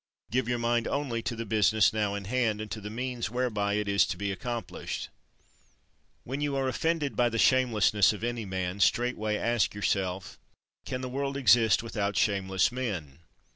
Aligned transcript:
Give 0.31 0.47
your 0.49 0.57
mind 0.57 0.87
only 0.87 1.21
to 1.21 1.35
the 1.35 1.45
business 1.45 1.93
now 1.93 2.15
in 2.15 2.25
hand 2.25 2.59
and 2.59 2.71
to 2.71 2.81
the 2.81 2.89
means 2.89 3.29
whereby 3.29 3.73
it 3.75 3.87
is 3.87 4.03
to 4.07 4.17
be 4.17 4.31
accomplished. 4.31 5.09
42. 6.23 6.23
When 6.23 6.41
you 6.41 6.55
are 6.55 6.67
offended 6.67 7.15
by 7.15 7.29
the 7.29 7.37
shamelessness 7.37 8.11
of 8.11 8.23
any 8.23 8.43
man, 8.43 8.79
straightway 8.79 9.37
ask 9.37 9.75
yourself: 9.75 10.39
Can 10.85 11.01
the 11.01 11.07
world 11.09 11.37
exist 11.37 11.83
without 11.83 12.17
shameless 12.17 12.71
men? 12.71 13.19